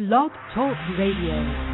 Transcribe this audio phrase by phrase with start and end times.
[0.00, 1.69] Blog Talk Radio.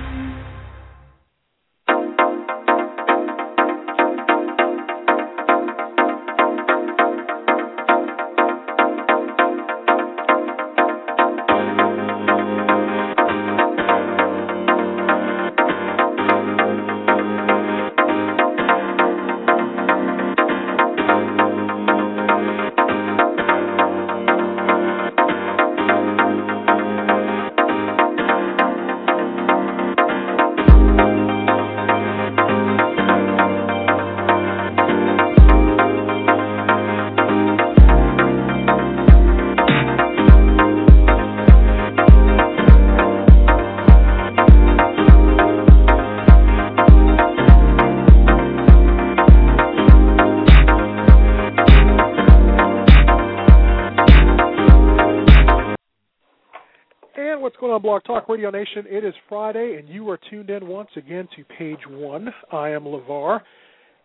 [57.31, 58.85] Blog Talk Radio Nation.
[58.89, 62.29] It is Friday, and you are tuned in once again to page one.
[62.53, 63.41] I am LeVar,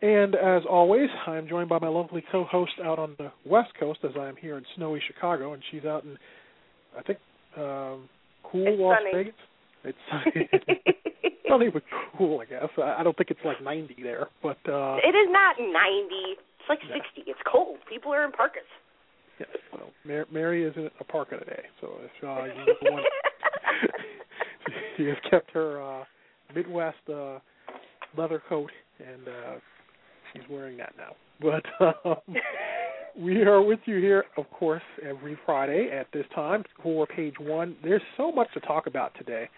[0.01, 3.99] and as always, I am joined by my lovely co-host out on the West Coast,
[4.03, 6.17] as I am here in snowy Chicago, and she's out in,
[6.97, 7.19] I think,
[7.57, 8.09] um,
[8.43, 9.23] cool it's Las sunny.
[9.23, 9.33] Vegas.
[9.83, 10.49] It's sunny.
[11.47, 11.83] sunny but
[12.17, 12.69] cool, I guess.
[12.79, 15.69] I I don't think it's like 90 there, but uh, It is not 90.
[15.69, 16.95] It's like Yeah.
[17.15, 17.29] 60.
[17.29, 17.77] It's cold.
[17.87, 18.63] People are in parkas.
[19.41, 19.81] Yes.
[20.05, 23.05] Mar- Mary is in a parka today, so if uh, you want
[24.97, 26.03] she has kept her uh
[26.55, 27.39] Midwest uh
[28.17, 29.59] leather coat and uh
[30.31, 31.15] she's wearing that now.
[31.39, 31.63] But
[32.05, 32.35] um
[33.17, 37.75] we are with you here, of course, every Friday at this time for page one.
[37.83, 39.49] There's so much to talk about today.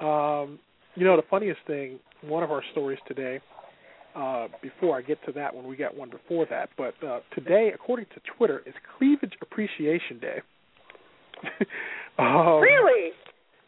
[0.00, 0.58] Um
[0.94, 3.40] you know the funniest thing, one of our stories today,
[4.18, 6.70] uh, before I get to that one, we got one before that.
[6.76, 10.38] But uh, today, according to Twitter, is Cleavage Appreciation Day.
[12.18, 13.12] um, really?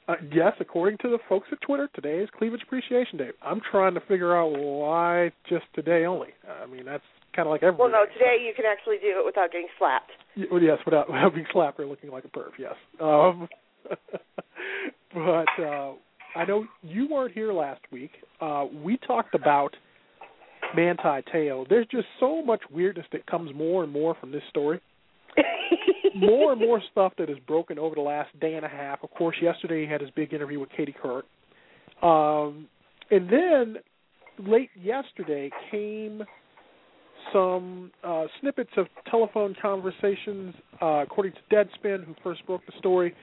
[0.09, 3.29] uh, yes, according to the folks at Twitter, today is Cleavage Appreciation Day.
[3.42, 6.31] I'm trying to figure out why just today only.
[6.62, 7.05] I mean, that's
[7.35, 7.79] kind of like every.
[7.79, 8.13] Well, no, day.
[8.14, 10.11] today you can actually do it without getting slapped.
[10.51, 12.51] Well, yes, without, without being slapped or looking like a perv.
[12.58, 12.74] Yes.
[13.01, 13.48] Um,
[15.14, 15.92] but uh,
[16.35, 18.11] I know you weren't here last week.
[18.41, 19.77] Uh, we talked about
[20.75, 21.67] Manti Te'o.
[21.69, 24.81] There's just so much weirdness that comes more and more from this story.
[26.14, 29.03] more and more stuff that has broken over the last day and a half.
[29.03, 31.23] Of course, yesterday he had his big interview with Katie Couric.
[32.03, 32.69] Um,
[33.11, 33.77] and then
[34.47, 36.23] late yesterday came
[37.33, 43.14] some uh, snippets of telephone conversations, uh, according to Deadspin, who first broke the story,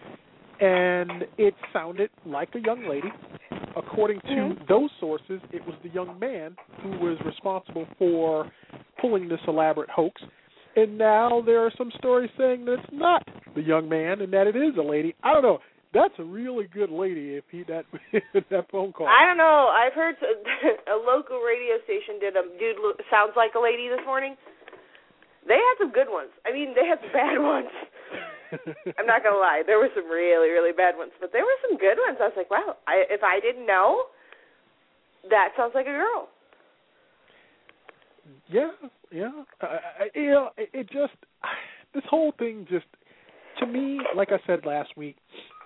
[0.59, 3.11] and it sounded like a young lady.
[3.75, 4.67] According to Mhm.
[4.67, 8.49] those sources, it was the young man who was responsible for
[8.97, 10.21] pulling this elaborate hoax.
[10.75, 13.23] And now there are some stories saying that it's not
[13.55, 15.15] the young man and that it is a lady.
[15.23, 15.61] I don't know.
[15.93, 17.85] That's a really good lady if he that
[18.49, 19.07] that phone call.
[19.07, 19.67] I don't know.
[19.69, 20.15] I've heard
[20.87, 22.77] a local radio station did a dude
[23.09, 24.35] sounds like a lady this morning.
[25.47, 26.29] They had some good ones.
[26.45, 27.69] I mean, they had some bad ones.
[28.97, 29.63] I'm not gonna lie.
[29.65, 32.17] There were some really, really bad ones, but there were some good ones.
[32.19, 32.75] I was like, wow.
[32.87, 34.03] I, if I didn't know,
[35.29, 36.29] that sounds like a girl.
[38.49, 38.71] Yeah,
[39.11, 39.31] yeah.
[39.61, 41.13] I, you know, it, it just
[41.93, 42.85] this whole thing just
[43.59, 45.15] to me, like I said last week,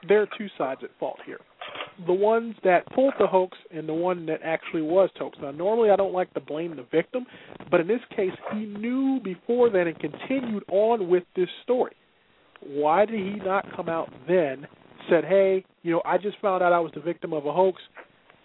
[0.08, 1.40] there are two sides at fault here.
[2.08, 5.38] The ones that pulled the hoax and the one that actually was hoax.
[5.42, 7.26] Now, normally I don't like to blame the victim,
[7.70, 11.94] but in this case, he knew before then and continued on with this story.
[12.66, 14.68] Why did he not come out then?
[15.10, 17.82] Said, "Hey, you know, I just found out I was the victim of a hoax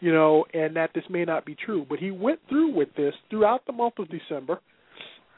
[0.01, 1.87] you know, and that this may not be true.
[1.89, 4.61] But he went through with this throughout the month of December,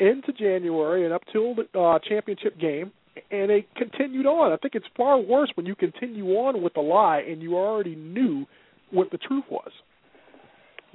[0.01, 2.93] into January, and up till the uh, championship game,
[3.31, 4.53] and they continued on.
[4.53, 7.97] I think it's far worse when you continue on with a lie and you already
[7.97, 8.47] knew
[8.91, 9.71] what the truth was.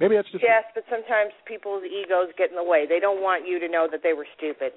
[0.00, 2.84] Maybe that's just Yes, but sometimes people's egos get in the way.
[2.88, 4.72] They don't want you to know that they were stupid.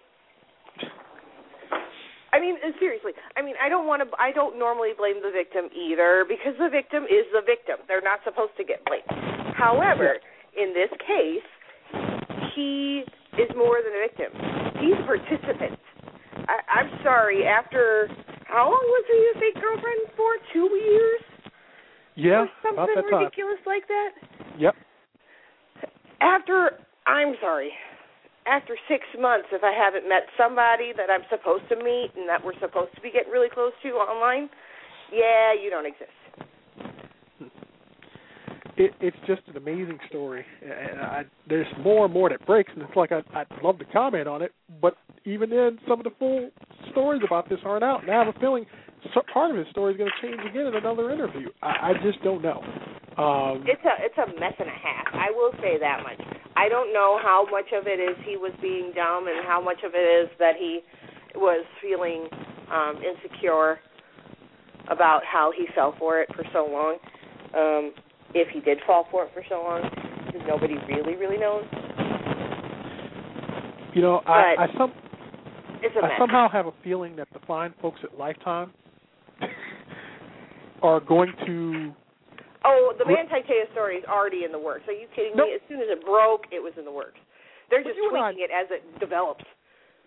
[2.34, 3.14] I mean, seriously.
[3.36, 4.08] I mean, I don't want to.
[4.20, 7.84] I don't normally blame the victim either because the victim is the victim.
[7.88, 9.08] They're not supposed to get blamed.
[9.56, 10.20] However,
[10.56, 11.48] in this case,
[12.56, 13.04] he
[13.40, 14.32] is more than a victim.
[14.84, 15.80] He's a participant.
[16.52, 17.48] I, I'm sorry.
[17.48, 18.10] After
[18.46, 20.36] how long was he a fake girlfriend for?
[20.54, 21.22] Two years?
[22.18, 23.24] yeah, or something that time.
[23.24, 24.10] ridiculous like that.
[24.60, 24.76] Yep.
[26.20, 26.72] After
[27.06, 27.72] I'm sorry,
[28.48, 32.44] after six months, if I haven't met somebody that I'm supposed to meet and that
[32.44, 34.50] we're supposed to be getting really close to online,
[35.12, 36.12] yeah, you don't exist.
[38.78, 42.84] It, it's just an amazing story, and I, there's more and more that breaks, and
[42.84, 44.96] it's like I, I'd love to comment on it, but
[45.26, 46.52] even then, some of the full
[46.92, 48.68] stories about this aren't out, and I have a feeling
[49.34, 51.50] part of his story is going to change again in another interview.
[51.62, 52.62] I, I just don't know.
[53.18, 55.08] Um, it's a it's a mess and a half.
[55.14, 56.37] I will say that much.
[56.58, 59.84] I don't know how much of it is he was being dumb and how much
[59.86, 60.80] of it is that he
[61.36, 62.28] was feeling
[62.72, 63.80] um insecure
[64.90, 66.98] about how he fell for it for so long.
[67.56, 67.94] Um
[68.34, 69.84] if he did fall for it for so long,
[70.26, 71.64] because nobody really really knows.
[73.94, 74.94] You know, I, But- I some
[75.84, 78.72] It's a I somehow have a feeling that the fine folks at Lifetime
[80.82, 81.94] are going to.
[82.66, 84.84] Oh, the Manti story is already in the works.
[84.88, 85.48] Are you kidding Nope.
[85.48, 85.54] me?
[85.56, 87.20] As soon as it broke, it was in the works.
[87.70, 89.46] They're But just and I- tweaking it as it develops.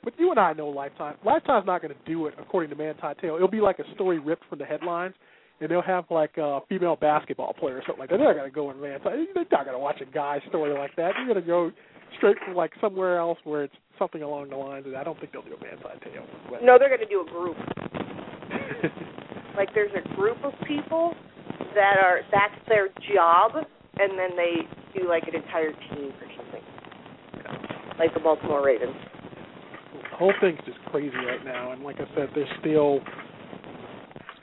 [0.02, 1.17] But you and I know Lifetime.
[1.25, 3.37] Lifetime's not going to do it according to Manti Te'o.
[3.37, 5.14] It'll be like a story ripped from the headlines,
[5.61, 8.17] and they'll have like a female basketball player or something like that.
[8.17, 9.26] They're not going to go in Manti.
[9.35, 11.12] They're not going to watch a guy story like that.
[11.17, 11.70] They're going to go
[12.17, 14.94] straight from like somewhere else where it's something along the lines of.
[14.94, 15.85] I don't think they'll do a Manti.
[16.50, 17.56] But- No, they're going to do a group.
[19.56, 21.12] Like there's a group of people
[21.75, 23.52] that are that's their job,
[23.99, 24.67] and then they
[24.99, 26.62] do like an entire team or something.
[27.99, 28.94] Like the Baltimore Ravens.
[29.93, 33.00] the whole thing's just crazy right now, and like I said, there's still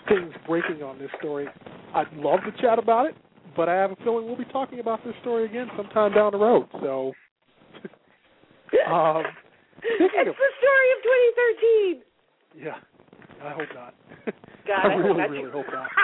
[0.07, 1.47] things breaking on this story.
[1.93, 3.15] I'd love to chat about it,
[3.55, 6.37] but I have a feeling we'll be talking about this story again sometime down the
[6.37, 6.67] road.
[6.81, 7.13] So,
[8.91, 9.23] um,
[9.81, 10.99] it's of- the story of
[12.53, 12.63] 2013.
[12.63, 12.75] yeah,
[13.43, 13.93] I hope not.
[14.67, 15.51] God, I I really, really too.
[15.51, 15.89] hope not.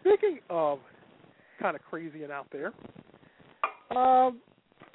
[0.00, 0.78] Speaking of
[1.60, 2.72] kind of crazy and out there,
[3.96, 4.40] um,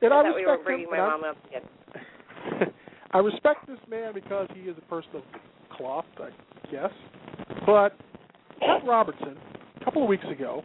[0.01, 2.74] and I I thought we were respect him, my and I- mom up again.
[3.12, 5.24] I respect this man because he is a person of
[5.72, 6.30] cloth, I
[6.69, 6.92] guess.
[7.66, 7.95] But
[8.60, 9.38] Pat Robertson,
[9.80, 10.62] a couple of weeks ago,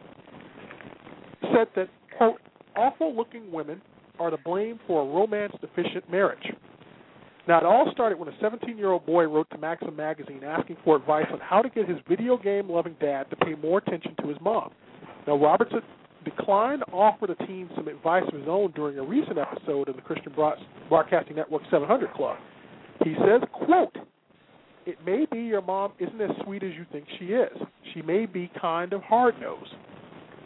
[1.54, 2.40] said that, quote,
[2.76, 3.80] awful looking women
[4.18, 6.42] are to blame for a romance deficient marriage.
[7.48, 10.76] Now, it all started when a 17 year old boy wrote to Maxim magazine asking
[10.84, 14.14] for advice on how to get his video game loving dad to pay more attention
[14.22, 14.70] to his mom.
[15.26, 15.80] Now, Robertson
[16.24, 19.96] declined to offer the teen some advice of his own during a recent episode of
[19.96, 20.32] the Christian
[20.88, 22.36] Broadcasting Network 700 Club.
[23.04, 23.96] He says, quote,
[24.86, 27.56] it may be your mom isn't as sweet as you think she is.
[27.94, 29.74] She may be kind of hard nosed.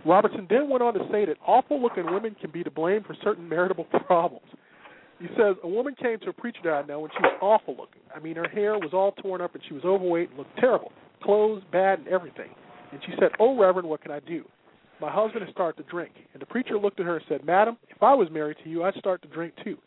[0.04, 3.16] Robertson then went on to say that awful looking women can be to blame for
[3.22, 4.46] certain marital problems.
[5.20, 7.74] He says a woman came to a preacher that I know and she was awful
[7.74, 8.02] looking.
[8.14, 10.92] I mean, her hair was all torn up and she was overweight and looked terrible,
[11.22, 12.50] clothes bad and everything.
[12.92, 14.44] And she said, "Oh, Reverend, what can I do?
[15.00, 17.78] My husband has started to drink." And the preacher looked at her and said, "Madam,
[17.88, 19.78] if I was married to you, I'd start to drink too.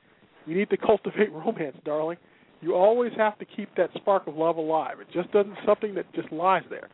[0.46, 2.18] You need to cultivate romance, darling.
[2.62, 5.00] You always have to keep that spark of love alive.
[5.00, 6.90] It just doesn't something that just lies there."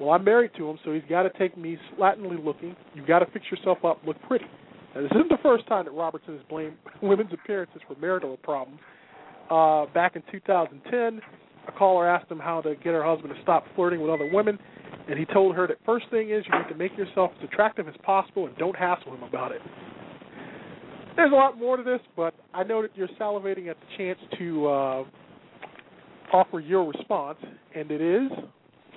[0.00, 2.74] Well, I'm married to him, so he's got to take me slatternly looking.
[2.94, 4.46] You've got to fix yourself up, look pretty.
[4.94, 8.80] Now, this isn't the first time that Robertson has blamed women's appearances for marital problems.
[9.50, 11.20] Uh, back in 2010,
[11.68, 14.58] a caller asked him how to get her husband to stop flirting with other women,
[15.08, 17.88] and he told her that first thing is you need to make yourself as attractive
[17.88, 19.60] as possible and don't hassle him about it.
[21.16, 24.18] There's a lot more to this, but I know that you're salivating at the chance
[24.38, 25.04] to uh,
[26.32, 27.38] offer your response,
[27.74, 28.30] and it is.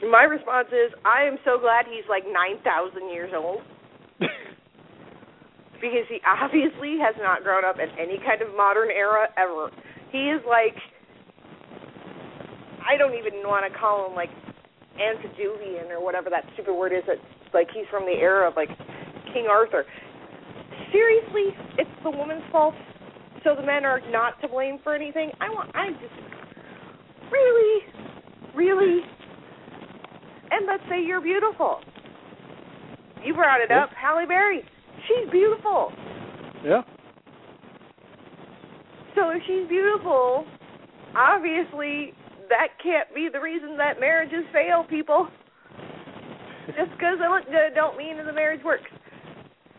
[0.10, 3.62] My response is, I am so glad he's like 9,000 years old
[5.82, 9.70] because he obviously has not grown up in any kind of modern era ever.
[10.12, 10.76] He is like,
[12.82, 14.30] I don't even want to call him like
[14.98, 17.04] antediluvian or whatever that stupid word is.
[17.06, 17.22] That's
[17.54, 18.70] like he's from the era of like
[19.34, 19.86] King Arthur.
[20.92, 22.76] Seriously, it's the woman's fault.
[23.44, 25.32] So the men are not to blame for anything.
[25.40, 25.70] I want.
[25.76, 26.16] I just
[27.32, 27.84] really,
[28.56, 29.04] really
[30.52, 31.80] and let's say you're beautiful.
[33.24, 34.64] You brought it up, Halle Berry.
[35.06, 35.92] She's beautiful.
[36.64, 36.82] Yeah.
[39.16, 40.46] So if she's beautiful,
[41.16, 42.14] obviously
[42.50, 45.28] that can't be the reason that marriages fail, people.
[46.68, 48.90] Just because they look good don't mean that the marriage works.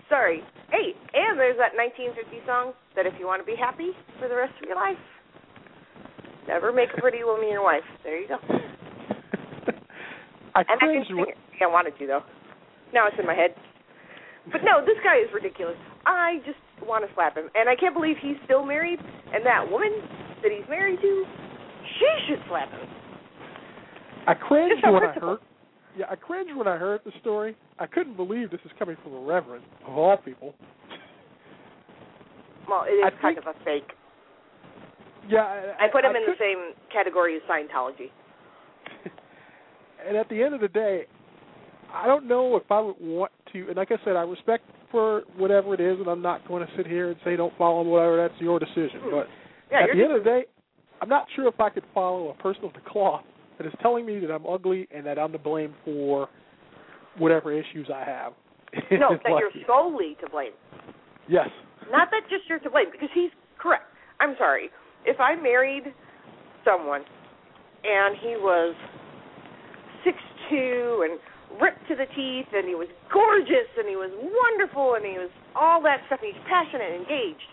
[0.08, 0.42] Sorry.
[0.70, 4.36] Hey, and there's that 1950 song that if you want to be happy for the
[4.36, 4.98] rest of your life,
[6.46, 7.84] never make a pretty woman your wife.
[8.02, 8.36] There you go.
[10.54, 11.36] I And I can sing it.
[11.62, 12.22] I wanted to though.
[12.92, 13.54] Now it's in my head.
[14.52, 15.76] But no, this guy is ridiculous.
[16.06, 18.98] I just want to slap him, and I can't believe he's still married.
[19.32, 19.92] And that woman
[20.42, 21.24] that he's married to,
[21.98, 22.80] she should slap him.
[24.26, 25.38] I cringed when I heard.
[25.96, 27.56] Yeah, I cringed when I heard the story.
[27.78, 30.54] I couldn't believe this is coming from a reverend of all people.
[32.68, 33.90] Well, it is I kind think- of a fake.
[35.28, 35.40] Yeah,
[35.78, 38.10] I, I put him in the same category as Scientology.
[40.06, 41.06] And at the end of the day,
[41.92, 43.68] I don't know if I would want to.
[43.68, 46.72] And like I said, I respect for whatever it is, and I'm not going to
[46.76, 48.16] sit here and say don't follow whatever.
[48.16, 49.00] That's your decision.
[49.10, 49.26] But
[49.70, 50.44] Yeah, at the end of the day,
[51.00, 53.22] I'm not sure if I could follow a person of the cloth
[53.58, 56.28] that is telling me that I'm ugly and that I'm to blame for
[57.18, 58.32] whatever issues I have.
[58.90, 60.52] No, that you're solely to blame.
[61.28, 61.48] Yes.
[61.90, 63.84] Not that just you're to blame, because he's correct.
[64.20, 64.68] I'm sorry.
[65.06, 65.84] If I married
[66.64, 67.02] someone
[67.84, 68.74] and he was
[70.04, 70.18] six
[70.50, 71.18] two and
[71.56, 75.32] ripped to the teeth and he was gorgeous and he was wonderful and he was
[75.56, 77.50] all that stuff he's passionate and engaged.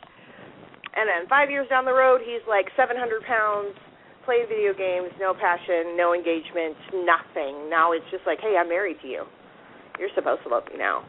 [0.96, 3.76] And then five years down the road he's like seven hundred pounds,
[4.24, 6.76] plays video games, no passion, no engagement,
[7.08, 7.72] nothing.
[7.72, 9.24] Now it's just like, Hey, I'm married to you.
[10.00, 11.08] You're supposed to love me now.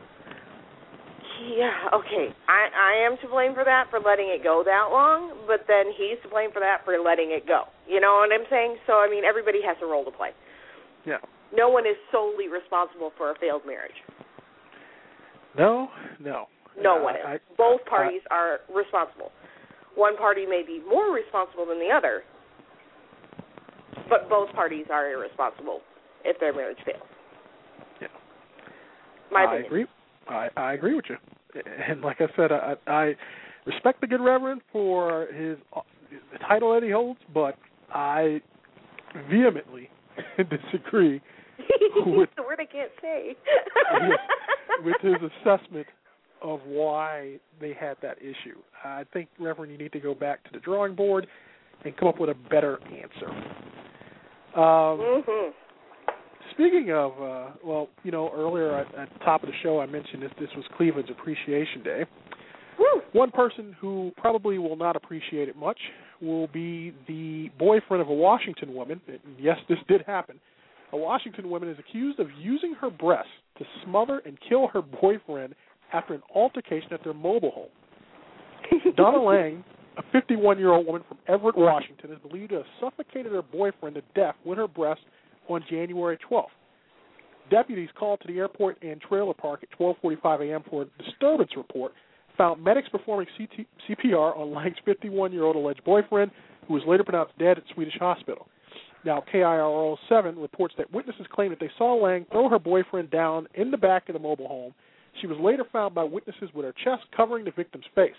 [1.45, 2.33] Yeah, okay.
[2.49, 5.93] I I am to blame for that for letting it go that long, but then
[5.93, 7.69] he's to blame for that for letting it go.
[7.85, 8.81] You know what I'm saying?
[8.87, 10.31] So I mean, everybody has a role to play.
[11.05, 11.21] Yeah.
[11.55, 13.95] No one is solely responsible for a failed marriage.
[15.57, 15.89] No,
[16.21, 16.47] no.
[16.81, 17.25] No Uh, one is.
[17.25, 19.33] I- Both I- parties are responsible.
[19.95, 22.25] One party may be more responsible than the other,
[24.11, 25.81] but both parties are irresponsible
[26.25, 27.01] if their marriage fails.
[28.01, 28.09] Yeah.
[29.31, 29.65] My I opinion.
[29.67, 29.87] agree.
[30.29, 31.17] I, I agree with you.
[31.89, 33.17] And like I said, I, I
[33.65, 35.81] respect the good reverend for his uh,
[36.33, 37.57] the title that he holds, but
[37.93, 38.43] I
[39.31, 39.89] vehemently
[40.39, 41.21] disagree
[42.07, 43.35] with- the word I can't say.
[44.85, 45.87] with his assessment
[46.43, 48.59] of why they had that issue.
[48.85, 51.27] I think, Reverend, you need to go back to the drawing board
[51.85, 53.31] and come up with a better answer.
[54.55, 55.51] Um, mhm.
[56.53, 59.87] Speaking of, uh, well, you know, earlier at, at the top of the show, I
[59.87, 60.31] mentioned this.
[60.41, 62.05] This was Cleveland's Appreciation Day.
[62.79, 63.03] Woo.
[63.13, 65.79] One person who probably will not appreciate it much
[66.21, 69.01] will be the boyfriend of a Washington woman.
[69.09, 70.41] And yes, this did happen.
[70.93, 75.55] A Washington woman is accused of using her breasts to smother and kill her boyfriend
[75.93, 78.93] after an altercation at their mobile home.
[78.97, 79.65] Donna Lang,
[79.99, 83.97] a 51 year old woman from Everett, Washington, is believed to have suffocated her boyfriend
[83.97, 85.01] to death with her breast
[85.49, 86.47] on January 12th.
[87.51, 90.63] Deputies called to the airport and trailer park at 12:45 a.m.
[90.69, 91.93] for a disturbance report.
[92.39, 96.31] Found medics performing CT, CPR on Lang's 51-year-old alleged boyfriend,
[96.69, 98.47] who was later pronounced dead at Swedish hospital.
[99.05, 103.47] Now, KIRO 7 reports that witnesses claim that they saw Lang throw her boyfriend down
[103.55, 104.75] in the back of the mobile home.
[105.21, 108.17] She was later found by witnesses with her chest covering the victim's face.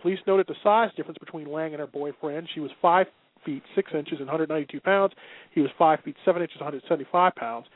[0.00, 2.48] Police noted the size difference between Lang and her boyfriend.
[2.54, 3.06] She was five
[3.44, 5.12] feet six inches and 192 pounds.
[5.54, 7.66] He was five feet seven inches, 175 pounds.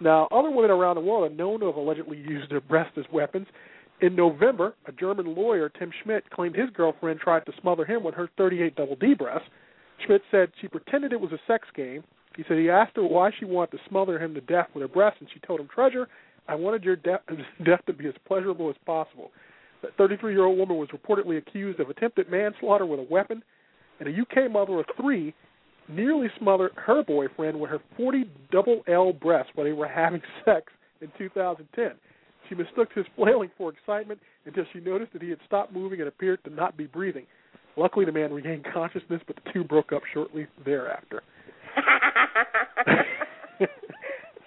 [0.00, 3.04] Now, other women around the world are known to have allegedly used their breasts as
[3.12, 3.46] weapons.
[4.00, 8.14] In November, a German lawyer, Tim Schmidt, claimed his girlfriend tried to smother him with
[8.14, 9.48] her 38 double D breasts.
[10.04, 12.04] Schmidt said she pretended it was a sex game.
[12.36, 14.88] He said he asked her why she wanted to smother him to death with her
[14.88, 16.06] breasts, and she told him, "Treasure,
[16.46, 17.22] I wanted your death,
[17.64, 19.32] death to be as pleasurable as possible."
[19.82, 23.42] The 33-year-old woman was reportedly accused of attempted manslaughter with a weapon,
[23.98, 25.34] and a UK mother of three
[25.88, 30.72] nearly smothered her boyfriend with her 40 double L breasts while they were having sex
[31.00, 31.92] in 2010.
[32.48, 36.08] She mistook his flailing for excitement until she noticed that he had stopped moving and
[36.08, 37.26] appeared to not be breathing.
[37.76, 41.22] Luckily, the man regained consciousness, but the two broke up shortly thereafter.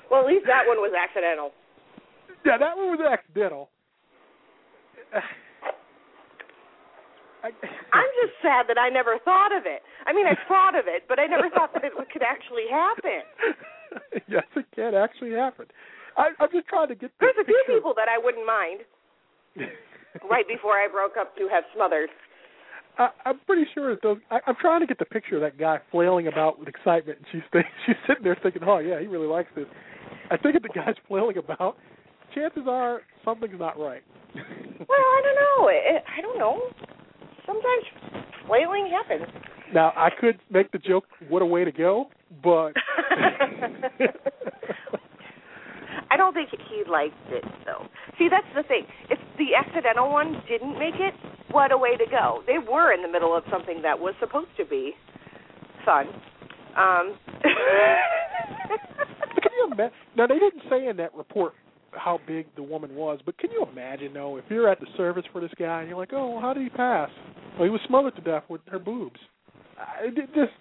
[0.10, 1.52] well, at least that one was accidental.
[2.46, 3.70] Yeah, that one was accidental.
[7.44, 9.82] I'm just sad that I never thought of it.
[10.06, 13.24] I mean, I thought of it, but I never thought that it could actually happen.
[14.28, 15.66] yes, it can actually happen.
[16.22, 17.10] I, I'm just trying to get.
[17.18, 18.82] the There's a few people that I wouldn't mind
[20.30, 22.10] right before I broke up to have smothered.
[23.00, 24.18] I, I'm pretty sure that those.
[24.30, 27.28] I, I'm trying to get the picture of that guy flailing about with excitement, and
[27.32, 29.66] she's think, she's sitting there thinking, "Oh yeah, he really likes this."
[30.30, 31.78] I think if the guy's flailing about,
[32.36, 34.04] chances are something's not right.
[34.82, 35.68] Well, I don't know.
[35.70, 36.60] It, I don't know.
[37.46, 39.30] Sometimes flailing happens.
[39.72, 42.10] now I could make the joke, "What a way to go,"
[42.44, 42.74] but
[46.22, 47.90] don't think he liked it though.
[48.20, 48.86] See, that's the thing.
[49.10, 51.16] If the accidental one didn't make it,
[51.50, 52.44] what a way to go.
[52.46, 54.94] They were in the middle of something that was supposed to be
[55.84, 56.06] fun.
[56.78, 57.18] Um
[59.42, 59.98] can you imagine?
[60.16, 61.54] Now they didn't say in that report
[61.92, 65.26] how big the woman was, but can you imagine though if you're at the service
[65.34, 67.10] for this guy and you're like, oh, well, how did he pass?
[67.58, 69.20] Well, he was smothered to death with her boobs.
[69.78, 70.54] I, it just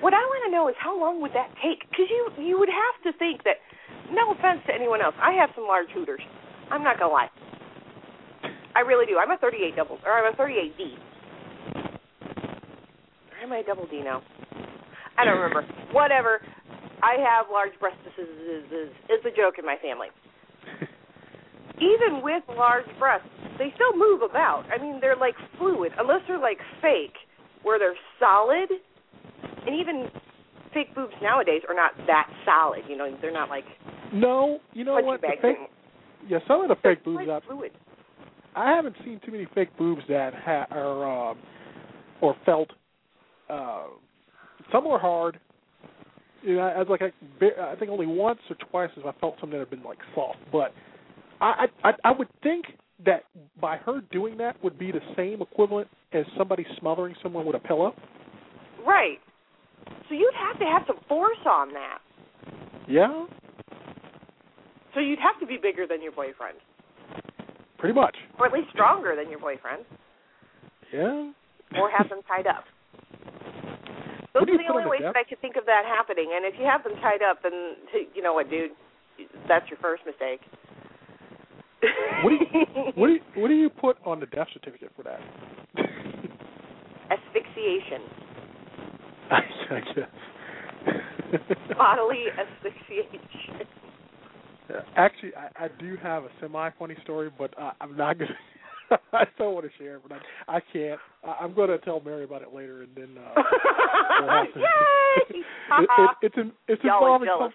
[0.00, 1.82] What I want to know is how long would that take?
[1.90, 3.58] Because you you would have to think that.
[4.10, 6.20] No offense to anyone else, I have some large hooters.
[6.70, 7.28] I'm not gonna lie.
[8.74, 9.18] I really do.
[9.18, 10.94] I'm a 38 double, or I'm a 38D.
[13.32, 14.22] Or am I a double D now?
[15.16, 15.66] I don't remember.
[15.92, 16.40] Whatever.
[17.02, 18.00] I have large breasts.
[18.18, 20.08] Is the joke in my family.
[21.76, 24.64] Even with large breasts, they still move about.
[24.72, 27.14] I mean, they're like fluid, unless they're like fake,
[27.62, 28.70] where they're solid
[29.66, 30.08] and even
[30.72, 32.82] fake boobs nowadays are not that solid.
[32.88, 33.64] You know, they're not like
[34.12, 35.20] No, you know what?
[35.20, 35.56] The fake,
[36.28, 37.72] yeah, some of the They're fake boobs out fluid.
[38.54, 41.38] I haven't seen too many fake boobs that ha- are um,
[42.20, 42.70] or felt.
[43.48, 43.84] Uh,
[44.72, 45.38] some were hard.
[46.42, 47.12] You know, I like I,
[47.72, 50.38] I think only once or twice have I felt something that had been like soft.
[50.50, 50.72] But
[51.40, 52.66] I, I I would think
[53.04, 53.24] that
[53.60, 57.60] by her doing that would be the same equivalent as somebody smothering someone with a
[57.60, 57.94] pillow.
[58.86, 59.18] Right.
[60.08, 61.98] So you'd have to have some force on that.
[62.88, 63.26] Yeah,
[64.98, 66.58] So you'd have to be bigger than your boyfriend,
[67.78, 68.16] pretty much.
[68.36, 69.84] or at least stronger than your boyfriend,
[70.92, 71.30] Yeah.
[71.78, 72.64] or have them tied up.
[74.34, 76.32] Those are the only ways that I could think of that happening.
[76.34, 77.76] And if you have them tied up, then
[78.12, 78.72] you know what, dude,
[79.46, 80.40] that's your first mistake.
[82.24, 82.64] What do you
[82.96, 85.20] what do you, what do you put on the death certificate for that?
[87.08, 88.02] Asphyxiation,
[89.30, 90.10] I guess.
[91.78, 93.68] bodily asphyxiation.
[94.68, 98.30] Yeah, Actually, I, I do have a semi funny story, but uh, I'm not gonna.
[99.12, 100.98] I don't want to share it, but I, I can't.
[101.24, 103.16] I, I'm going to tell Mary about it later, and then.
[103.18, 103.42] Uh,
[104.20, 105.22] we'll Yay!
[105.30, 105.44] it,
[105.98, 107.52] it, it's in, it's Y'all involving some,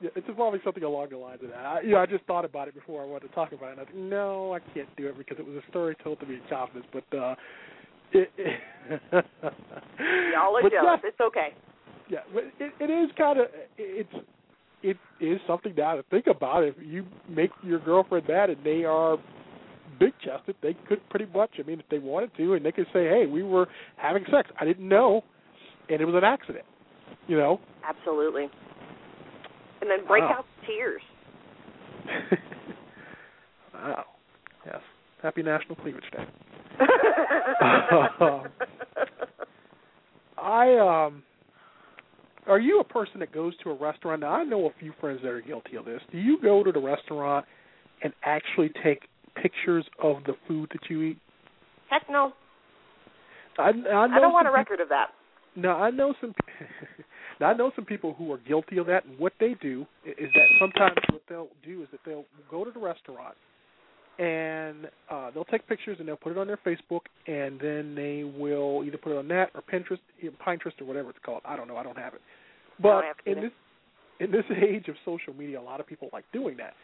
[0.00, 1.58] yeah, it's involving something along the lines of that.
[1.58, 3.72] I, you know, I just thought about it before I wanted to talk about it.
[3.72, 6.26] And I think, no, I can't do it because it was a story told to
[6.26, 6.86] me in confidence.
[6.92, 7.34] But uh,
[8.12, 8.60] it, it
[10.32, 11.00] Y'all are jealous.
[11.02, 11.48] Yeah, It's okay.
[12.08, 14.12] yeah, but it, it is kind of it's
[14.82, 16.64] it is something now to think about.
[16.64, 19.18] If you make your girlfriend mad and they are
[19.98, 21.50] big chested, they could pretty much.
[21.58, 24.48] I mean, if they wanted to, and they could say, "Hey, we were having sex.
[24.58, 25.22] I didn't know,
[25.88, 26.64] and it was an accident."
[27.26, 27.60] You know.
[27.86, 28.48] Absolutely.
[29.80, 30.38] And then break Wow.
[30.38, 31.02] out tears.
[33.74, 34.04] wow.
[34.66, 34.80] Yes.
[35.22, 36.24] Happy National Cleavage Day.
[40.38, 41.22] I um
[42.50, 44.22] are you a person that goes to a restaurant?
[44.22, 46.00] Now I know a few friends that are guilty of this.
[46.10, 47.46] Do you go to the restaurant
[48.02, 49.02] and actually take
[49.40, 51.18] pictures of the food that you eat?
[51.88, 52.32] Heck no.
[53.56, 55.08] I, I, know I don't want a record of that.
[55.54, 56.34] Now I know some.
[57.40, 60.28] now I know some people who are guilty of that, and what they do is
[60.34, 63.34] that sometimes what they'll do is that they'll go to the restaurant
[64.18, 68.24] and uh they'll take pictures and they'll put it on their Facebook, and then they
[68.24, 70.00] will either put it on that or Pinterest,
[70.46, 71.42] Pinterest or whatever it's called.
[71.44, 71.76] I don't know.
[71.76, 72.20] I don't have it.
[72.80, 73.52] But it in this
[74.20, 76.74] in this age of social media, a lot of people like doing that.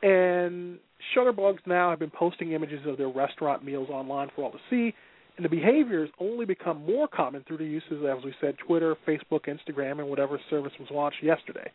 [0.00, 0.78] And
[1.14, 4.94] Shutterbugs now have been posting images of their restaurant meals online for all to see,
[5.36, 8.96] and the behavior has only become more common through the uses, as we said, Twitter,
[9.06, 11.70] Facebook, Instagram, and whatever service was launched yesterday.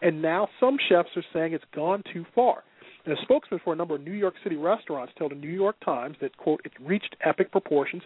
[0.00, 2.62] And now some chefs are saying it's gone too far.
[3.04, 5.76] And a spokesman for a number of New York City restaurants told the New York
[5.84, 8.02] Times that, quote, it's reached epic proportions.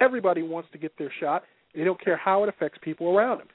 [0.00, 1.42] Everybody wants to get their shot.
[1.74, 3.48] They don't care how it affects people around them.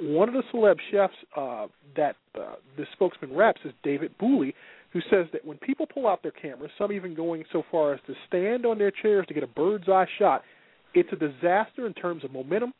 [0.00, 4.54] One of the celeb chefs uh, that uh, the spokesman reps is David Bouley,
[4.92, 8.00] who says that when people pull out their cameras, some even going so far as
[8.06, 10.42] to stand on their chairs to get a bird's eye shot,
[10.94, 12.72] it's a disaster in terms of momentum,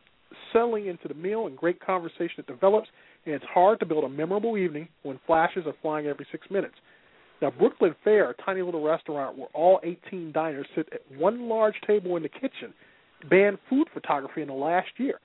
[0.52, 2.88] settling into the meal, and great conversation that develops,
[3.26, 6.74] and it's hard to build a memorable evening when flashes are flying every six minutes.
[7.42, 11.74] Now, Brooklyn Fare, a tiny little restaurant where all 18 diners sit at one large
[11.86, 12.72] table in the kitchen,
[13.28, 15.20] banned food photography in the last year.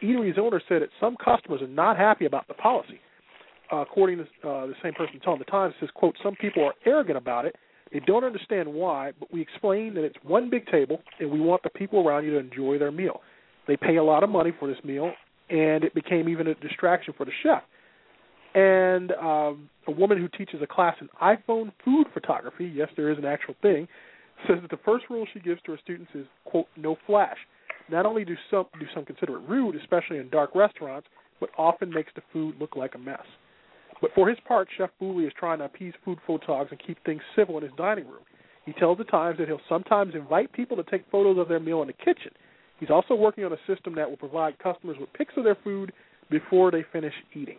[0.00, 3.00] The eatery's owner said that some customers are not happy about the policy.
[3.72, 6.74] Uh, according to uh, the same person telling the Times, says, quote, some people are
[6.86, 7.56] arrogant about it.
[7.92, 11.62] They don't understand why, but we explain that it's one big table and we want
[11.62, 13.20] the people around you to enjoy their meal.
[13.66, 15.12] They pay a lot of money for this meal,
[15.48, 17.62] and it became even a distraction for the chef.
[18.54, 23.18] And um, a woman who teaches a class in iPhone food photography, yes, there is
[23.18, 23.88] an actual thing,
[24.46, 27.38] says that the first rule she gives to her students is, quote, no flash.
[27.90, 31.06] Not only do some do some consider it rude, especially in dark restaurants,
[31.40, 33.24] but often makes the food look like a mess.
[34.00, 37.22] But for his part, Chef Bouley is trying to appease food photogs and keep things
[37.36, 38.22] civil in his dining room.
[38.64, 41.82] He tells the Times that he'll sometimes invite people to take photos of their meal
[41.82, 42.32] in the kitchen.
[42.80, 45.92] He's also working on a system that will provide customers with pics of their food
[46.30, 47.58] before they finish eating.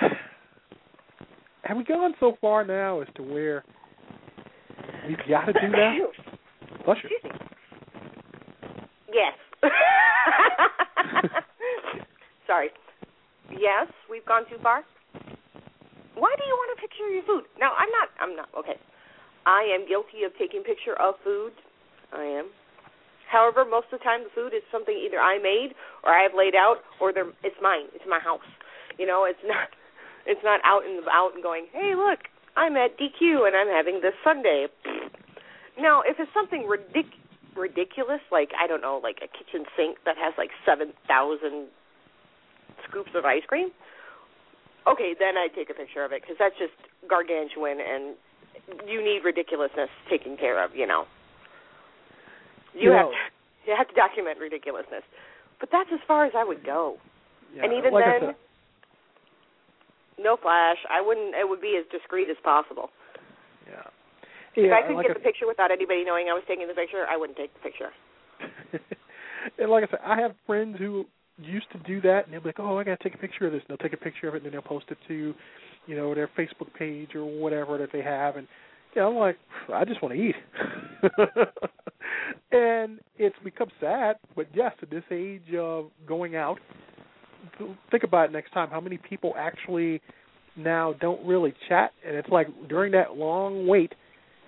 [0.00, 3.64] Have we gone so far now as to where
[5.08, 5.96] we've got to do that?
[6.84, 7.10] Bless you.
[7.12, 7.43] Excuse me.
[12.54, 12.70] Sorry.
[13.50, 14.86] Yes, we've gone too far.
[16.14, 17.50] Why do you want to picture your food?
[17.58, 18.08] Now, I'm not.
[18.22, 18.46] I'm not.
[18.54, 18.78] Okay.
[19.42, 21.50] I am guilty of taking picture of food.
[22.14, 22.54] I am.
[23.26, 25.74] However, most of the time, the food is something either I made
[26.06, 27.90] or I have laid out, or it's mine.
[27.90, 28.46] It's my house.
[29.02, 29.74] You know, it's not.
[30.26, 32.16] It's not out and about and going, hey, look,
[32.56, 34.72] I'm at DQ and I'm having this sundae.
[35.76, 37.20] Now, if it's something ridic-
[37.54, 41.68] ridiculous, like I don't know, like a kitchen sink that has like seven thousand
[42.94, 43.68] scoops of ice cream,
[44.86, 46.72] okay, then I'd take a picture of it because that's just
[47.10, 48.14] gargantuan and
[48.86, 50.74] you need ridiculousness taken care of.
[50.74, 51.04] You know,
[52.72, 55.02] you, You have know- to, you have to document ridiculousness,
[55.60, 56.96] but that's as far as I would go.
[57.54, 58.34] Yeah, and even like then,
[60.18, 60.78] no flash.
[60.90, 61.34] I wouldn't.
[61.34, 62.90] It would be as discreet as possible.
[63.70, 63.82] yeah.
[64.56, 66.74] if Yeah, I could like get the picture without anybody knowing I was taking the
[66.74, 67.90] picture, I wouldn't take the picture.
[69.58, 71.06] and like I said, I have friends who
[71.42, 73.46] used to do that, and they'll be like, "Oh, I got to take a picture
[73.46, 75.34] of this." And they'll take a picture of it, and then they'll post it to,
[75.86, 78.36] you know, their Facebook page or whatever that they have.
[78.36, 78.46] And
[78.94, 79.38] you know, I'm like,
[79.72, 80.36] I just want to eat.
[82.52, 86.58] and it's become sad, but yes, at this age of going out,
[87.90, 88.70] think about it next time.
[88.70, 90.00] How many people actually
[90.56, 91.92] now don't really chat?
[92.06, 93.94] And it's like during that long wait,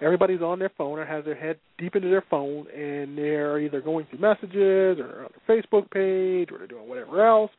[0.01, 3.81] everybody's on their phone or has their head deep into their phone and they're either
[3.81, 7.51] going through messages or on their Facebook page or they're doing whatever else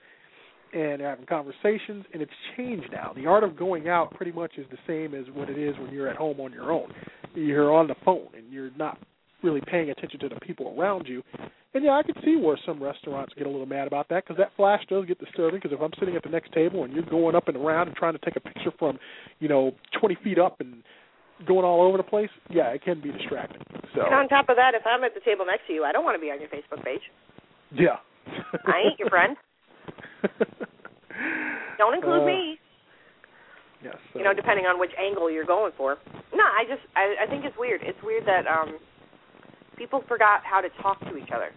[0.73, 3.13] and they're having conversations and it's changed now.
[3.15, 5.91] The art of going out pretty much is the same as what it is when
[5.91, 6.91] you're at home on your own.
[7.33, 8.97] You're on the phone and you're not
[9.43, 11.23] really paying attention to the people around you.
[11.73, 14.37] And yeah, I can see where some restaurants get a little mad about that because
[14.37, 15.59] that flash does get disturbing.
[15.61, 17.95] Because if I'm sitting at the next table and you're going up and around and
[17.95, 18.97] trying to take a picture from,
[19.39, 20.81] you know, 20 feet up and
[21.45, 23.61] going all over the place, yeah, it can be distracting.
[23.93, 25.91] So And on top of that, if I'm at the table next to you, I
[25.91, 27.01] don't want to be on your Facebook page.
[27.71, 27.97] yeah,
[28.65, 29.35] I ain't your friend.
[31.77, 32.59] Don't include Uh, me.
[33.83, 33.95] Yes.
[34.11, 35.97] so- You know, depending on which angle you're going for.
[36.33, 37.81] No, I just I, I think it's weird.
[37.83, 38.77] It's weird that um
[39.77, 41.51] people forgot how to talk to each other.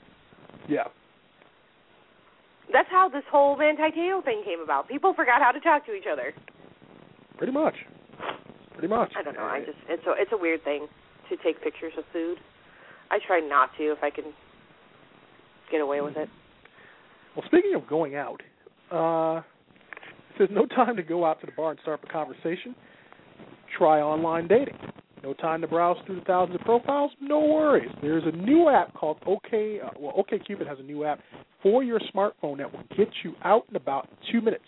[0.69, 0.85] Yeah.
[2.73, 4.89] That's how this whole Manti Te'o thing came about.
[4.89, 6.33] People forgot how to talk to each other.
[7.39, 7.75] Pretty much.
[8.81, 9.13] Pretty much.
[9.15, 9.43] I don't know.
[9.43, 10.87] I just it's a it's a weird thing
[11.29, 12.39] to take pictures of food.
[13.11, 14.25] I try not to if I can
[15.71, 16.31] get away with it.
[17.37, 18.41] Well, speaking of going out,
[18.91, 22.75] uh, it says no time to go out to the bar and start a conversation.
[23.77, 24.79] Try online dating.
[25.23, 27.11] No time to browse through the thousands of profiles.
[27.21, 27.91] No worries.
[28.01, 29.81] There's a new app called OK.
[29.85, 31.21] Uh, well, OKCupid has a new app
[31.63, 34.65] for your smartphone that will get you out in about two minutes.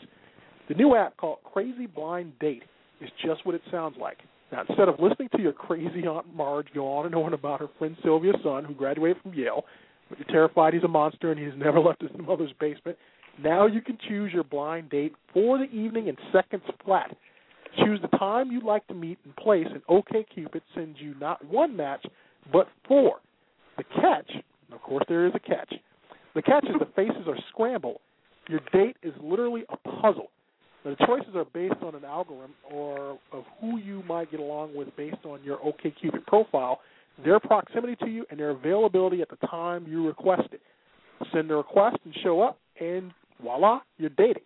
[0.68, 2.64] The new app called Crazy Blind Date
[3.02, 4.18] is just what it sounds like.
[4.50, 7.68] Now, instead of listening to your crazy Aunt Marge go on and on about her
[7.78, 9.64] friend Sylvia's son who graduated from Yale,
[10.08, 12.98] but you're terrified he's a monster and he's never left his mother's basement,
[13.42, 17.16] now you can choose your blind date for the evening in seconds flat.
[17.82, 21.74] Choose the time you'd like to meet and place, and OKCupid sends you not one
[21.74, 22.04] match,
[22.52, 23.20] but four.
[23.78, 24.30] The catch,
[24.70, 25.72] of course, there is a catch.
[26.34, 28.00] The catch is the faces are scrambled.
[28.48, 30.28] Your date is literally a puzzle.
[30.84, 34.88] The choices are based on an algorithm or of who you might get along with
[34.96, 36.80] based on your OKCupid profile,
[37.24, 40.60] their proximity to you, and their availability at the time you request it.
[41.32, 44.42] Send a request and show up, and voila, you're dating.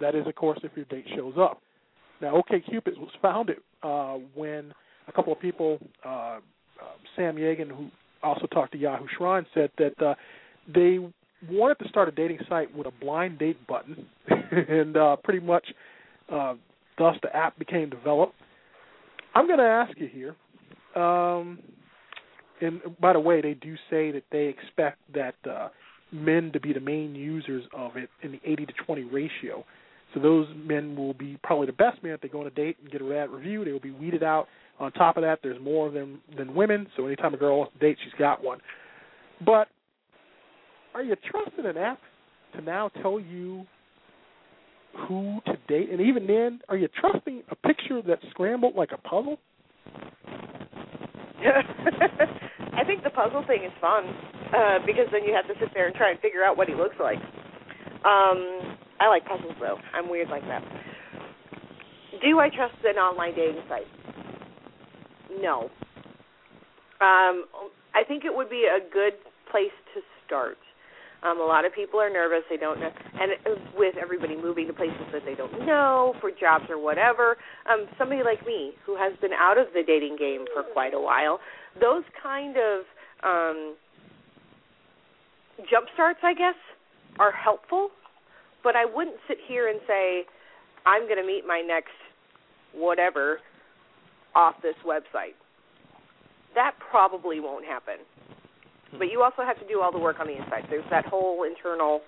[0.00, 1.60] That is, of course, if your date shows up.
[2.22, 4.72] Now, OKCupid was founded uh, when
[5.08, 6.38] a couple of people, uh, uh,
[7.14, 7.90] Sam Yagan, who
[8.22, 10.14] also talked to Yahoo Shine, said that uh,
[10.72, 10.98] they
[11.50, 15.66] wanted to start a dating site with a blind date button, and uh, pretty much
[16.32, 16.54] uh,
[16.98, 18.34] thus the app became developed.
[19.34, 20.34] I'm going to ask you here,
[21.00, 21.58] um,
[22.60, 25.68] and by the way, they do say that they expect that uh,
[26.10, 29.64] men to be the main users of it in the 80 to 20 ratio.
[30.14, 32.78] So those men will be probably the best men if they go on a date
[32.80, 33.64] and get a bad review.
[33.64, 34.46] They will be weeded out.
[34.78, 36.86] On top of that, there's more of them than women.
[36.96, 38.58] So anytime a girl wants to date, she's got one.
[39.44, 39.68] But
[40.96, 42.00] are you trusting an app
[42.54, 43.66] to now tell you
[45.06, 45.90] who to date?
[45.90, 49.36] And even then, are you trusting a picture that's scrambled like a puzzle?
[52.72, 54.04] I think the puzzle thing is fun
[54.56, 56.74] uh, because then you have to sit there and try and figure out what he
[56.74, 57.18] looks like.
[57.98, 59.76] Um, I like puzzles though.
[59.92, 60.62] I'm weird like that.
[62.22, 63.84] Do I trust an online dating site?
[65.42, 65.68] No.
[67.02, 67.44] Um,
[67.94, 69.12] I think it would be a good
[69.50, 70.56] place to start.
[71.22, 72.44] Um, a lot of people are nervous.
[72.50, 73.32] They don't know, and
[73.76, 77.36] with everybody moving to places that they don't know for jobs or whatever.
[77.70, 81.00] Um, somebody like me who has been out of the dating game for quite a
[81.00, 81.40] while,
[81.80, 82.84] those kind of
[83.24, 83.76] um,
[85.70, 86.54] jump starts, I guess,
[87.18, 87.90] are helpful.
[88.62, 90.24] But I wouldn't sit here and say
[90.84, 91.96] I'm going to meet my next
[92.74, 93.38] whatever
[94.34, 95.34] off this website.
[96.54, 97.96] That probably won't happen.
[98.98, 100.64] But you also have to do all the work on the inside.
[100.70, 102.00] There's that whole internal.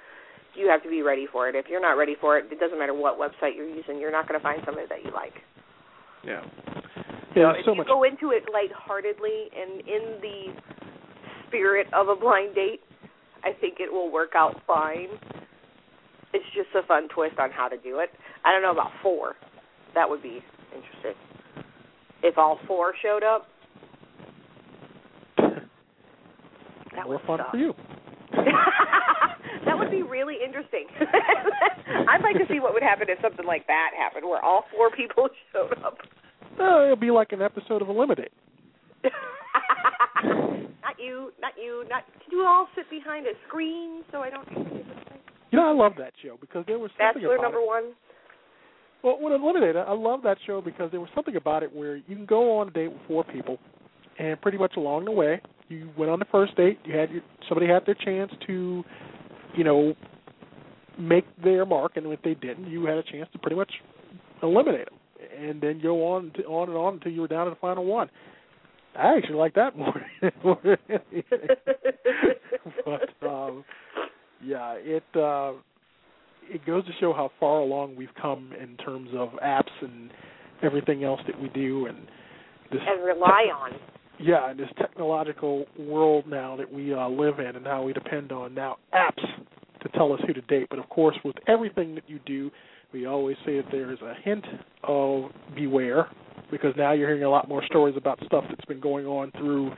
[0.55, 1.55] You have to be ready for it.
[1.55, 3.99] If you're not ready for it, it doesn't matter what website you're using.
[4.01, 5.35] You're not going to find somebody that you like.
[6.25, 6.43] Yeah.
[7.37, 7.87] You know, Yeah, if so you much.
[7.87, 10.55] go into it lightheartedly and in the
[11.47, 12.81] spirit of a blind date,
[13.45, 15.09] I think it will work out fine.
[16.35, 18.11] It's just a fun twist on how to do it.
[18.45, 19.35] I don't know about four.
[19.95, 20.41] That would be
[20.75, 21.15] interesting.
[22.23, 23.47] If all four showed up,
[27.09, 27.75] that More fun for you.
[29.65, 30.87] that would be really interesting.
[32.09, 34.91] I'd like to see what would happen if something like that happened, where all four
[34.91, 35.99] people showed up.
[36.61, 38.29] Uh, it'll be like an episode of ElimiDate.
[40.83, 42.05] not you, not you, not.
[42.25, 44.49] Can you all sit behind a screen so I don't?
[45.51, 47.67] You know, I love that show because there was something Bachelor about number it.
[47.67, 47.85] one.
[49.03, 52.17] Well, when ElimiDate, I love that show because there was something about it where you
[52.17, 53.59] can go on a date with four people,
[54.19, 56.79] and pretty much along the way, you went on the first date.
[56.85, 58.85] You had your somebody had their chance to,
[59.57, 59.95] you know,
[60.99, 63.73] make their mark, and if they didn't, you had a chance to pretty much
[64.43, 64.99] eliminate them,
[65.39, 67.85] and then go on to, on and on until you were down to the final
[67.85, 68.11] one.
[68.97, 70.03] I actually like that more.
[72.85, 73.65] but um,
[74.43, 75.53] yeah, it uh,
[76.49, 80.11] it goes to show how far along we've come in terms of apps and
[80.63, 81.99] everything else that we do, and
[82.73, 83.73] this and rely on.
[84.21, 88.33] Yeah, in this technological world now that we uh, live in, and how we depend
[88.33, 89.25] on now apps
[89.83, 90.67] to tell us who to date.
[90.71, 92.51] But of course, with everything that you do,
[92.93, 94.45] we always say that there is a hint
[94.83, 96.09] of beware,
[96.51, 99.71] because now you're hearing a lot more stories about stuff that's been going on through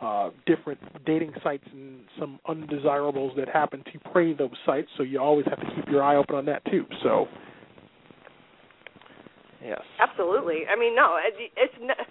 [0.00, 4.88] uh, different dating sites and some undesirables that happen to prey those sites.
[4.96, 6.84] So you always have to keep your eye open on that too.
[7.02, 7.26] So,
[9.62, 9.80] yes.
[10.00, 10.62] Absolutely.
[10.68, 12.06] I mean, no, it, it's n-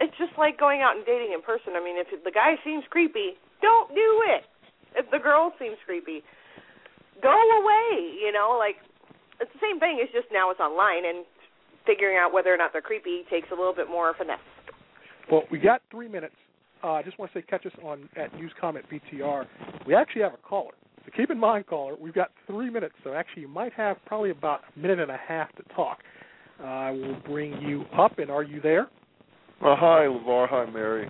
[0.00, 1.76] it's just like going out and dating in person.
[1.76, 4.44] I mean, if the guy seems creepy, don't do it.
[4.96, 6.24] If the girl seems creepy,
[7.22, 8.16] go away.
[8.18, 8.76] You know, like
[9.40, 10.00] it's the same thing.
[10.00, 11.24] It's just now it's online and
[11.86, 14.40] figuring out whether or not they're creepy takes a little bit more finesse.
[15.30, 16.34] Well, we got three minutes.
[16.82, 19.44] Uh, I just want to say, catch us on at News Comment BTR.
[19.86, 20.72] We actually have a caller,
[21.04, 22.94] so keep in mind, caller, we've got three minutes.
[23.04, 25.98] So actually, you might have probably about a minute and a half to talk.
[26.58, 28.88] Uh, I will bring you up, and are you there?
[29.62, 30.48] Uh, hi, LeVar.
[30.48, 31.06] Hi, Mary.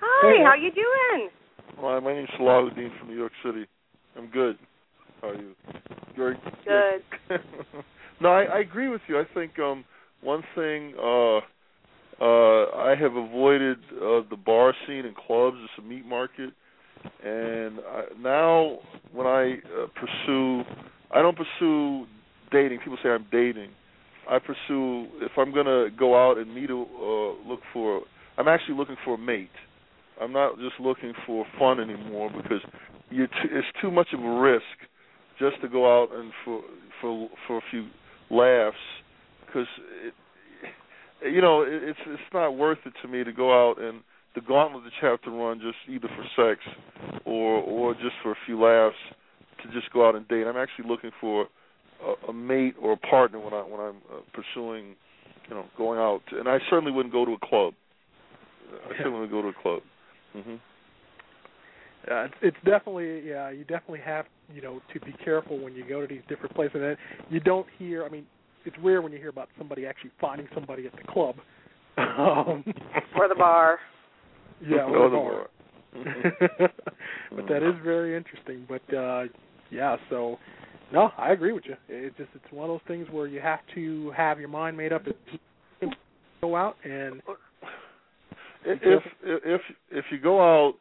[0.00, 0.44] Hi, Hey.
[0.44, 1.30] how you doing?
[1.78, 3.64] Hi, my name's Salahuddin from New York City.
[4.18, 4.58] I'm good.
[5.22, 5.54] How are you?
[6.16, 7.02] Very Good.
[8.20, 9.20] no, I, I agree with you.
[9.20, 9.84] I think um,
[10.20, 11.36] one thing uh,
[12.20, 15.56] uh, I have avoided uh, the bar scene and clubs.
[15.60, 16.52] It's a meat market,
[17.24, 18.78] and I, now
[19.12, 20.64] when I uh, pursue,
[21.12, 22.06] I don't pursue
[22.50, 22.80] dating.
[22.80, 23.70] People say I'm dating.
[24.28, 28.02] I pursue if I'm gonna go out and meet a uh, look for.
[28.38, 29.50] I'm actually looking for a mate.
[30.20, 32.60] I'm not just looking for fun anymore because
[33.10, 34.64] you t- it's too much of a risk
[35.38, 36.62] just to go out and for
[37.00, 37.88] for for a few
[38.30, 38.76] laughs
[39.46, 39.66] because
[40.04, 40.14] it,
[41.32, 44.02] you know it, it's it's not worth it to me to go out and
[44.34, 46.60] the gauntlet that you have to run just either for sex
[47.24, 48.96] or or just for a few laughs
[49.62, 50.46] to just go out and date.
[50.46, 51.46] I'm actually looking for
[52.04, 54.94] a, a mate or a partner when I when I'm uh, pursuing
[55.48, 57.74] you know going out and I certainly wouldn't go to a club.
[58.88, 59.82] I certainly wouldn't go to a club.
[60.32, 60.54] hmm
[62.10, 63.50] Uh, it's, it's definitely yeah.
[63.50, 66.80] You definitely have you know to be careful when you go to these different places.
[66.82, 66.96] And
[67.28, 68.04] you don't hear.
[68.04, 68.26] I mean,
[68.64, 71.36] it's rare when you hear about somebody actually finding somebody at the club.
[71.98, 72.64] um,
[73.16, 73.78] Or the bar.
[74.62, 75.32] Yeah, Or or the the bar.
[75.32, 76.70] bar.
[77.36, 78.66] but that is very interesting.
[78.68, 79.24] But uh
[79.70, 80.38] yeah, so
[80.92, 81.76] no, I agree with you.
[81.88, 84.92] It's just it's one of those things where you have to have your mind made
[84.92, 85.02] up
[85.80, 85.94] and
[86.40, 87.20] go out and
[88.64, 90.74] if if if you go out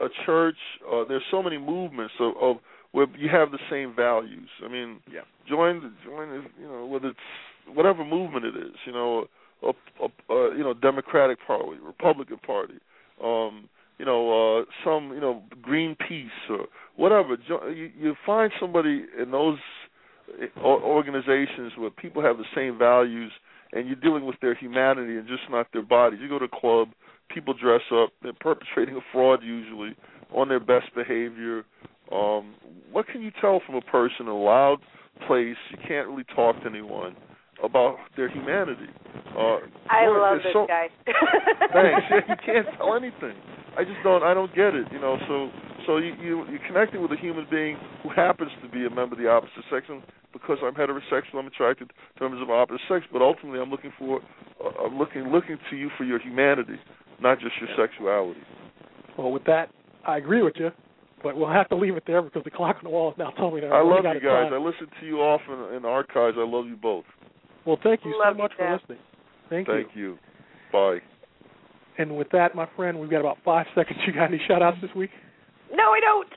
[0.00, 0.56] a church,
[0.92, 2.56] uh, there's so many movements of, of
[2.92, 4.48] where you have the same values.
[4.64, 5.22] I mean, Yeah.
[5.48, 7.18] join the join the, you know whether it's
[7.72, 9.26] whatever movement it is, you know,
[9.62, 9.72] a,
[10.02, 12.78] a, a you know Democratic Party, Republican Party,
[13.22, 17.36] um, you know, uh, some you know Greenpeace or whatever.
[17.48, 19.58] You, you find somebody in those
[20.56, 23.30] uh, organizations where people have the same values,
[23.72, 26.20] and you're dealing with their humanity and just not their bodies.
[26.22, 26.88] You go to a club,
[27.28, 29.94] people dress up, they're perpetrating a fraud usually
[30.34, 31.64] on their best behavior.
[32.12, 32.54] Um,
[32.90, 34.78] what can you tell from a person in a loud
[35.26, 35.56] place?
[35.70, 37.16] You can't really talk to anyone
[37.62, 38.86] about their humanity.
[39.36, 40.88] Uh, I boy, love this so- guy.
[41.72, 42.02] Thanks.
[42.10, 43.34] Yeah, you can't tell anything.
[43.76, 44.22] I just don't.
[44.22, 44.86] I don't get it.
[44.92, 45.18] You know.
[45.28, 45.50] So
[45.86, 49.14] so you you you're connecting with a human being who happens to be a member
[49.14, 53.04] of the opposite sex, and because I'm heterosexual, I'm attracted to members of opposite sex.
[53.12, 54.20] But ultimately, I'm looking for
[54.64, 56.78] uh, I'm looking looking to you for your humanity,
[57.20, 58.40] not just your sexuality.
[59.18, 59.70] well with that
[60.06, 60.70] I agree with you.
[61.22, 63.30] But we'll have to leave it there because the clock on the wall is now
[63.30, 64.50] telling me that I we're love you guys.
[64.50, 64.52] time.
[64.52, 66.36] I listen to you often in archives.
[66.38, 67.04] I love you both.
[67.64, 68.80] Well, thank you Love so you, much for Jeff.
[68.82, 68.98] listening.
[69.48, 69.74] Thank, you.
[69.74, 70.18] Thank you.
[70.70, 70.98] Bye.
[71.98, 73.98] And with that, my friend, we've got about five seconds.
[74.06, 75.10] You got any shout outs this week?
[75.72, 76.28] No, I don't.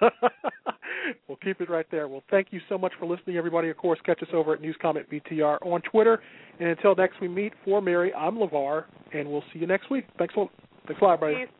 [1.28, 2.08] we'll keep it right there.
[2.08, 3.68] Well, thank you so much for listening, everybody.
[3.68, 6.20] Of course, catch us over at News Comment BTR on Twitter.
[6.60, 10.06] And until next we meet, for Mary, I'm LeVar, and we'll see you next week.
[10.18, 10.50] Thanks a lot.
[10.86, 11.50] Thanks a lot, everybody.